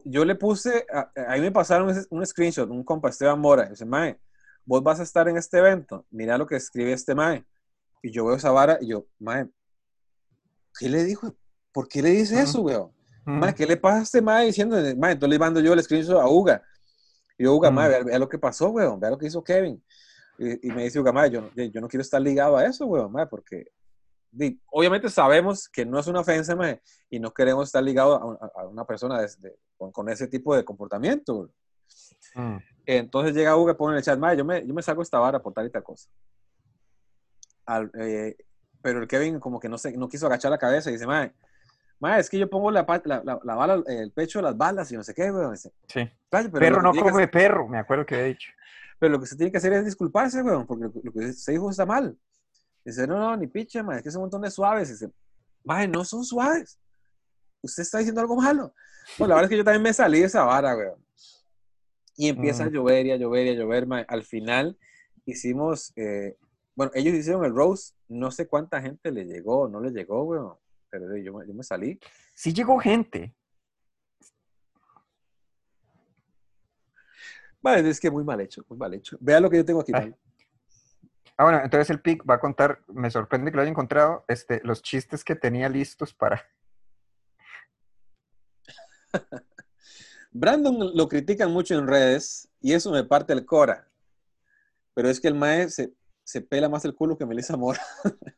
[0.04, 3.70] yo le puse, a, a mí me pasaron un screenshot, un compa Esteban Mora.
[3.70, 4.20] Dice, Mae,
[4.66, 6.06] vos vas a estar en este evento.
[6.12, 7.46] Mira lo que escribe este Mae.
[8.02, 9.48] Y yo veo esa vara y yo, Mae,
[10.80, 11.36] ¿qué le dijo?
[11.72, 12.92] ¿Por qué le dice eso, weón?
[13.40, 14.76] Mae, ¿qué le pasa a este Mae diciendo?
[14.98, 16.62] Mae, entonces le mando yo el screenshot a Uga.
[17.38, 17.70] Y yo, Uga.
[17.72, 19.00] Mae, vea, vea lo que pasó, weón.
[19.00, 19.84] Vea lo que hizo Kevin.
[20.38, 22.86] Y, y me dice Uga, Mae, yo, no- yo no quiero estar ligado a eso,
[22.86, 23.66] weón, Mae, porque
[24.72, 28.38] obviamente sabemos que no es una ofensa, Mae, y no queremos estar ligados a, un-
[28.42, 31.50] a una persona de- de- con, con ese tipo de comportamiento.
[32.36, 32.58] Mm.
[32.86, 35.54] Entonces llega Uga, pone en el chat, yo me, yo me saco esta vara por
[35.54, 36.10] tal y tal cosa.
[37.66, 38.36] Al- eh,
[38.82, 41.34] pero el Kevin como que no, se, no quiso agachar la cabeza y dice, Mae,
[42.00, 44.92] Mae, es que yo pongo la, la, la, la bala, el pecho de las balas
[44.92, 45.54] y no sé qué, weón.
[45.54, 46.08] Dice, Sí.
[46.30, 48.52] "Playo, pero Perro no come perro, me acuerdo que había dicho.
[49.00, 51.54] pero lo que se tiene que hacer es disculparse, weón, porque lo, lo que se
[51.54, 52.18] dijo está mal.
[52.86, 54.90] Dice, no, no, ni picha, man, es que es un montón de suaves.
[54.90, 55.12] Dice,
[55.64, 56.80] man, no son suaves.
[57.62, 58.74] Usted está diciendo algo malo.
[59.18, 61.04] Bueno, la verdad es que yo también me salí de esa vara, weón.
[62.16, 62.72] Y empieza a Mm.
[62.74, 63.88] llover y a llover y a llover.
[64.08, 64.78] Al final
[65.26, 66.38] hicimos, eh,
[66.76, 70.54] bueno, ellos hicieron el roast, no sé cuánta gente le llegó, no le llegó, weón.
[70.92, 72.00] Pero yo, me- yo me salí.
[72.36, 73.34] Sí llegó gente.
[77.62, 79.18] Man, es que muy mal hecho, muy mal hecho.
[79.20, 80.14] Vea lo que yo tengo aquí, Ay.
[81.38, 84.62] Ah, bueno, entonces el PIC va a contar, me sorprende que lo haya encontrado, este,
[84.64, 86.42] los chistes que tenía listos para...
[90.32, 93.90] Brandon lo critican mucho en redes y eso me parte el cora.
[94.94, 95.94] Pero es que el mae se,
[96.24, 97.82] se pela más el culo que Melissa Mora.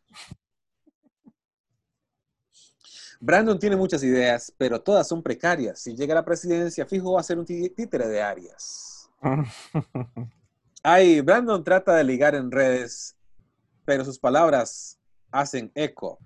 [3.20, 5.80] Brandon tiene muchas ideas, pero todas son precarias.
[5.80, 9.10] Si llega a la presidencia, fijo va a ser un tí- títere de Arias.
[10.84, 13.18] Ay, Brandon trata de ligar en redes,
[13.86, 15.00] pero sus palabras
[15.32, 16.20] hacen eco.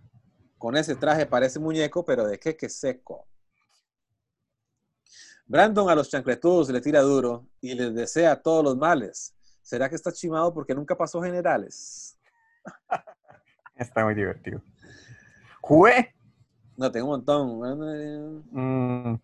[0.57, 3.27] Con ese traje parece muñeco, pero de qué que seco.
[5.45, 9.35] Brandon a los chancletudos le tira duro y les desea todos los males.
[9.61, 12.17] ¿Será que está chimado porque nunca pasó generales?
[13.75, 14.61] Está muy divertido.
[15.61, 16.13] ¡Jue!
[16.77, 18.41] No, tengo un montón.
[18.51, 19.19] Mm,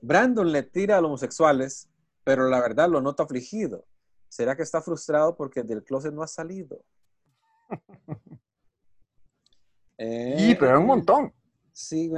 [0.00, 1.88] Brandon le tira a los homosexuales,
[2.24, 3.84] pero la verdad lo nota afligido.
[4.28, 6.82] ¿Será que está frustrado porque del closet no ha salido?
[9.98, 11.32] y, pero era un Eh, montón.
[11.72, 12.10] Sí.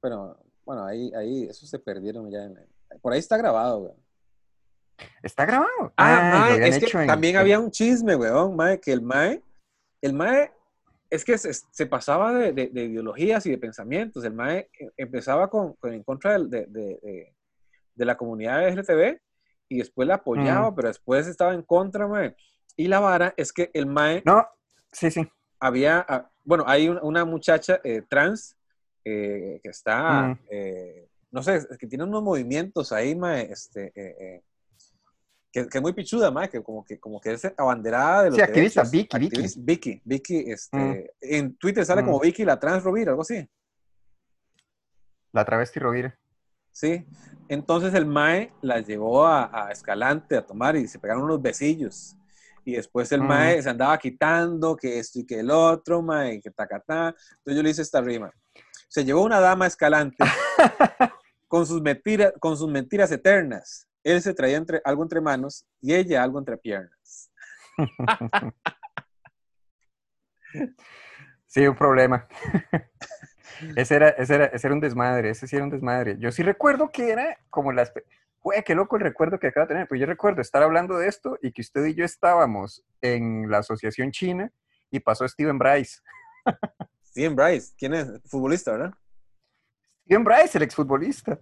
[0.00, 2.44] Pero bueno, ahí, ahí, eso se perdieron ya.
[2.44, 2.58] en-
[3.00, 3.96] por ahí está grabado, weón.
[5.22, 5.92] ¿Está grabado?
[5.96, 9.42] Ah, mae, habían es que en- también había un chisme, weón, mae, que el mae,
[10.00, 10.52] el mae,
[11.10, 14.24] es que se, se pasaba de, de- de ideologías y de pensamientos.
[14.24, 19.20] El mae eh, empezaba con, con- en contra de- de la comunidad LGTB
[19.68, 20.74] y después la apoyaba, Mm.
[20.74, 22.36] pero después estaba en contra, mae.
[22.76, 24.46] Y la vara es que el mae No,
[24.92, 25.28] sí, sí.
[25.60, 28.56] había, ah, bueno, hay un- una muchacha eh, trans
[29.04, 30.38] eh, que está, Mm.
[30.50, 34.42] eh, no sé, es que tiene unos movimientos ahí, mae, este, eh, eh,
[35.52, 38.36] que, que es muy pichuda, mae, que como que, como que es abanderada de los
[38.36, 38.82] Sí, activista.
[38.82, 39.60] Vicky, Vicky.
[39.60, 41.04] Vicky, Vicky, este, Mm.
[41.20, 43.48] en Twitter sale como Vicky la trans Rovira, algo así,
[45.32, 46.18] La travesti Rovira.
[46.76, 47.06] ¿Sí?
[47.48, 52.18] Entonces el mae la llevó a, a Escalante a tomar y se pegaron unos besillos.
[52.66, 53.26] Y después el Mm.
[53.26, 57.14] mae se andaba quitando que esto y que el otro, mae, que tacatá.
[57.38, 58.30] Entonces yo le hice esta rima.
[58.88, 60.18] Se llevó una dama a Escalante
[61.48, 63.88] con sus, mentiras, con sus mentiras eternas.
[64.04, 67.30] Él se traía entre, algo entre manos y ella algo entre piernas.
[71.48, 72.26] Sí, un problema.
[73.76, 76.16] ese, era, ese, era, ese era un desmadre, ese sí era un desmadre.
[76.18, 77.92] Yo sí recuerdo que era como las...
[78.42, 79.88] Güey, qué loco el recuerdo que acaba de tener.
[79.88, 83.58] Pues yo recuerdo estar hablando de esto y que usted y yo estábamos en la
[83.58, 84.52] Asociación China
[84.90, 86.00] y pasó Steven Bryce.
[87.04, 88.08] Steven Bryce, ¿quién es?
[88.26, 88.94] Futbolista, ¿verdad?
[90.04, 91.40] Steven Bryce, el exfutbolista.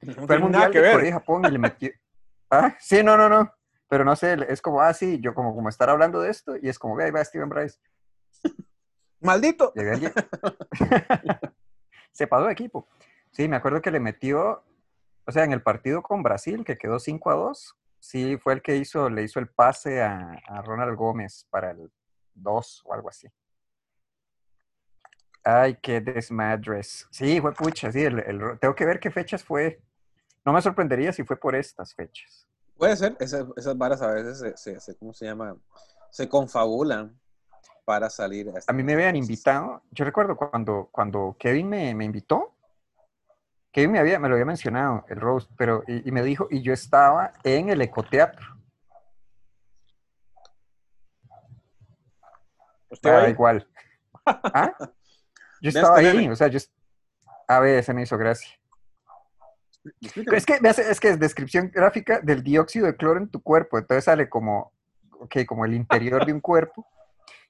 [0.00, 0.92] No Fue al tiene Mundial que de ver.
[0.94, 1.90] Corea y Japón y le metió...
[2.50, 3.52] Ah, sí, no, no, no.
[3.88, 6.68] Pero no sé, es como, ah, sí, yo como, como estar hablando de esto y
[6.68, 7.78] es como, ve, ahí va Steven Bryce.
[9.22, 9.72] Maldito.
[9.74, 10.08] Llegué allí.
[12.12, 12.88] Se pasó de equipo.
[13.30, 14.62] Sí, me acuerdo que le metió,
[15.26, 18.62] o sea, en el partido con Brasil, que quedó 5 a 2, sí, fue el
[18.62, 21.90] que hizo, le hizo el pase a, a Ronald Gómez para el
[22.34, 23.28] 2 o algo así.
[25.44, 27.08] Ay, qué desmadres.
[27.10, 29.80] Sí, fue pucha, sí, el- el- tengo que ver qué fechas fue.
[30.44, 32.46] No me sorprendería si fue por estas fechas.
[32.76, 35.56] Puede ser, esas, esas varas a veces se, se- se- ¿cómo se llama?
[36.10, 37.18] se confabulan
[37.84, 41.94] para salir a, este A mí me habían invitado, yo recuerdo cuando, cuando Kevin me,
[41.94, 42.54] me invitó,
[43.70, 46.62] Kevin me, había, me lo había mencionado, el roast, pero, y, y me dijo, y
[46.62, 48.46] yo estaba en el ecoteatro.
[52.92, 53.66] ¿Usted Ah, igual.
[54.26, 54.74] ¿Ah?
[55.62, 56.32] Yo estaba este ahí, meme.
[56.32, 56.58] o sea, yo...
[57.48, 58.50] A ver, se me hizo gracia.
[60.00, 63.78] Es que, es que es descripción gráfica del dióxido de cloro en tu cuerpo.
[63.78, 64.72] Entonces sale como,
[65.18, 66.86] ok, como el interior de un cuerpo.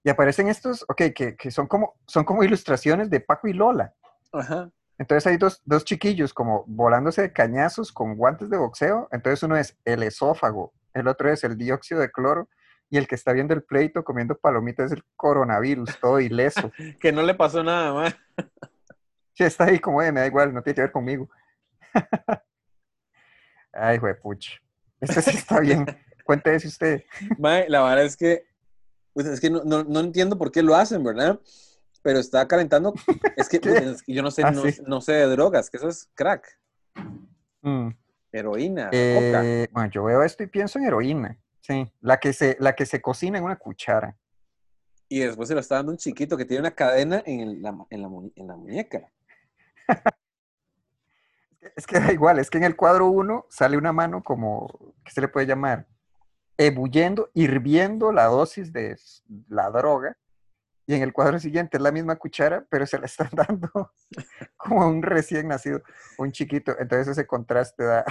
[0.05, 3.95] Y aparecen estos, ok, que, que son, como, son como ilustraciones de Paco y Lola.
[4.33, 4.71] Ajá.
[4.99, 9.09] Entonces hay dos, dos chiquillos como volándose de cañazos con guantes de boxeo.
[9.13, 12.49] Entonces uno es el esófago, el otro es el dióxido de cloro.
[12.91, 16.71] Y el que está viendo el pleito comiendo palomitas es el coronavirus, todo ileso.
[17.01, 18.17] Que no le pasó nada más.
[19.33, 21.29] Sí, está ahí como, "Eh, me da igual, no tiene que ver conmigo.
[23.73, 24.61] Ay, juepucha.
[25.01, 25.87] Este sí está bien.
[26.25, 27.05] Cuéntese usted.
[27.39, 28.45] La verdad es que,
[29.13, 31.41] pues, es que no, no- no entiendo por qué lo hacen, ¿verdad?
[32.03, 32.95] Pero está calentando.
[33.37, 33.69] Es que, ¿Qué?
[33.71, 34.83] pues, es que yo no sé, Ah, no, sí.
[34.87, 36.59] no sé de drogas, que eso es crack,
[37.63, 37.91] Mm,
[38.33, 39.43] heroína, coca.
[39.45, 41.39] eh, bueno, yo veo esto y pienso en heroína.
[41.61, 44.17] Sí, la que se, la que se cocina en una cuchara.
[45.09, 47.77] Y después se lo está dando un chiquito que tiene una cadena en, el- la,
[47.91, 49.11] en la en la muñeca.
[51.77, 54.67] Es que da igual, es que en el cuadro 1 sale una mano como,
[55.05, 55.87] ¿qué se le puede llamar?
[56.67, 58.97] Ebulliendo, hirviendo la dosis de
[59.49, 60.17] la droga.
[60.87, 63.71] Y en el cuadro siguiente es la misma cuchara, pero se la están dando
[64.57, 65.83] como a un recién nacido,
[66.19, 66.77] un chiquito.
[66.79, 68.05] Entonces ese contraste da...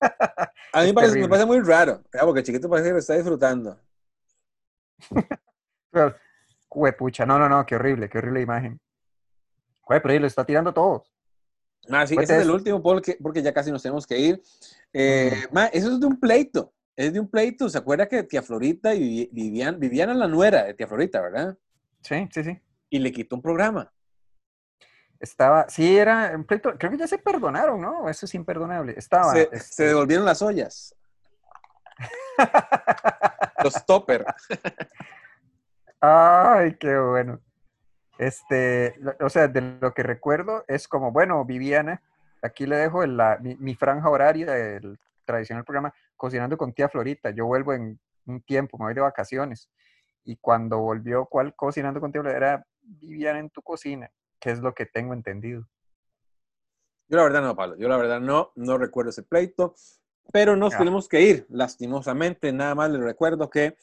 [0.72, 1.28] A mí me parece, me terrible.
[1.28, 2.26] parece muy raro, ¿verdad?
[2.26, 3.80] porque el chiquito parece que lo está disfrutando.
[5.90, 6.14] Pero,
[6.68, 8.80] Juepucha, no, no, no, qué horrible, qué horrible imagen.
[9.80, 11.10] Jue, pero ahí lo está tirando todos.
[11.88, 14.42] Ah, sí, ese es el último porque, porque ya casi nos tenemos que ir.
[14.92, 16.74] Eh, ma, eso es de un pleito.
[16.98, 17.68] Es de un pleito.
[17.68, 21.56] ¿Se acuerda que tía Florita y Vivi- Vivian, Viviana la nuera de tía Florita, ¿verdad?
[22.02, 22.60] Sí, sí, sí.
[22.90, 23.92] Y le quitó un programa.
[25.20, 28.08] Estaba, sí, era un pleito, creo que ya se perdonaron, ¿no?
[28.08, 28.94] Eso es imperdonable.
[28.96, 29.32] Estaba.
[29.32, 30.92] Se, este, se devolvieron las ollas.
[33.62, 34.24] Los topper.
[36.00, 37.40] Ay, qué bueno.
[38.18, 42.02] Este, o sea, de lo que recuerdo es como, bueno, Viviana,
[42.42, 46.90] aquí le dejo el- la- mi, mi franja horaria del tradicional programa Cocinando con tía
[46.90, 47.30] Florita.
[47.30, 49.70] Yo vuelvo en un tiempo, me voy de vacaciones.
[50.24, 52.36] Y cuando volvió, ¿cuál Cocinando con tía Florita?
[52.36, 55.66] Era Viviana en tu cocina, que es lo que tengo entendido.
[57.08, 57.76] Yo la verdad no, Pablo.
[57.78, 59.74] Yo la verdad no, no recuerdo ese pleito.
[60.30, 60.78] Pero nos Ah.
[60.78, 62.52] tenemos que ir, lastimosamente.
[62.52, 63.78] Nada más les recuerdo que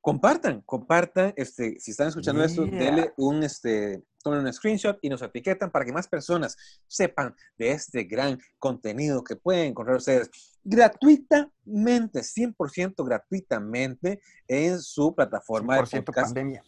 [0.00, 1.32] compartan, compartan.
[1.36, 5.84] Este, si están escuchando esto, denle un, este, tomen un screenshot y nos etiquetan para
[5.84, 6.56] que más personas
[6.86, 10.30] sepan de este gran contenido que pueden encontrar ustedes
[10.64, 16.62] gratuitamente, 100% gratuitamente en su plataforma de 100% podcast pandemia.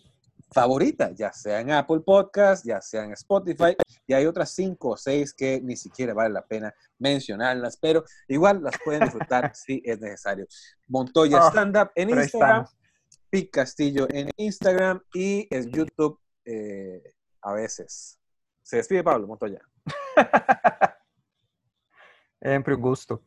[0.53, 4.97] favorita, ya sea en Apple Podcast, ya sea en Spotify, y hay otras cinco o
[4.97, 10.01] seis que ni siquiera vale la pena mencionarlas, pero igual las pueden disfrutar si es
[10.01, 10.47] necesario.
[10.88, 12.80] Montoya Ah, Stand Up en Instagram, estamos.
[13.31, 18.19] Pic Castillo en Instagram y en YouTube eh, a veces.
[18.62, 19.61] Se despide Pablo Montoya.
[22.43, 23.23] Siempre un gusto.